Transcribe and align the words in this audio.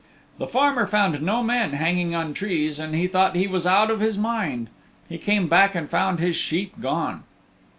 The 0.39 0.47
farmer 0.47 0.87
found 0.87 1.21
no 1.21 1.43
men 1.43 1.73
hanging 1.73 2.15
on 2.15 2.33
trees 2.33 2.79
and 2.79 2.95
he 2.95 3.05
thought 3.05 3.35
he 3.35 3.45
was 3.45 3.67
out 3.67 3.91
of 3.91 3.99
his 3.99 4.17
mind. 4.17 4.71
He 5.07 5.19
came 5.19 5.47
back 5.47 5.75
and 5.75 5.85
he 5.85 5.91
found 5.91 6.19
his 6.19 6.35
sheep 6.35 6.73
gone. 6.81 7.21